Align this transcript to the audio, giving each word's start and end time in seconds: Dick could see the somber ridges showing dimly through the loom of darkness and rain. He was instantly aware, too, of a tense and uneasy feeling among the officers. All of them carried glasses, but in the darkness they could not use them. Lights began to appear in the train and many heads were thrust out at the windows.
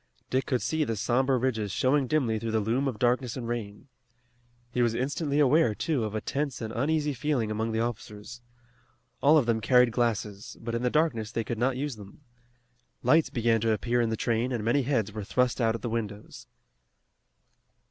Dick 0.31 0.47
could 0.47 0.63
see 0.63 0.83
the 0.83 0.95
somber 0.95 1.37
ridges 1.37 1.71
showing 1.71 2.07
dimly 2.07 2.39
through 2.39 2.49
the 2.49 2.59
loom 2.59 2.87
of 2.87 2.97
darkness 2.97 3.37
and 3.37 3.47
rain. 3.47 3.87
He 4.71 4.81
was 4.81 4.95
instantly 4.95 5.37
aware, 5.39 5.75
too, 5.75 6.03
of 6.05 6.15
a 6.15 6.21
tense 6.21 6.59
and 6.59 6.73
uneasy 6.73 7.13
feeling 7.13 7.51
among 7.51 7.71
the 7.71 7.81
officers. 7.81 8.41
All 9.21 9.37
of 9.37 9.45
them 9.45 9.61
carried 9.61 9.91
glasses, 9.91 10.57
but 10.59 10.73
in 10.73 10.81
the 10.81 10.89
darkness 10.89 11.31
they 11.31 11.43
could 11.43 11.59
not 11.59 11.77
use 11.77 11.97
them. 11.97 12.23
Lights 13.03 13.29
began 13.29 13.61
to 13.61 13.73
appear 13.73 14.01
in 14.01 14.09
the 14.09 14.17
train 14.17 14.51
and 14.51 14.63
many 14.63 14.81
heads 14.81 15.11
were 15.11 15.23
thrust 15.23 15.61
out 15.61 15.75
at 15.75 15.83
the 15.83 15.87
windows. 15.89 16.47